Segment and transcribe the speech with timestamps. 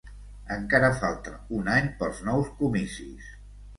[0.55, 3.29] Encara falta un any pels nous comicis